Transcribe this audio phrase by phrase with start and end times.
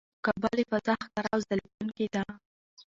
[0.25, 2.23] کعبه له فضا ښکاره او ځلېدونکې ده.